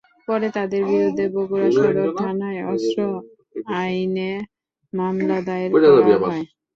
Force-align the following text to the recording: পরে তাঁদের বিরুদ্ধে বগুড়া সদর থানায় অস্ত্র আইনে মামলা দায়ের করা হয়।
পরে 0.27 0.47
তাঁদের 0.55 0.81
বিরুদ্ধে 0.89 1.25
বগুড়া 1.35 1.67
সদর 1.75 2.07
থানায় 2.19 2.61
অস্ত্র 2.71 2.99
আইনে 3.79 4.31
মামলা 4.93 5.37
দায়ের 5.47 5.71
করা 5.73 5.89
হয়। 6.23 6.45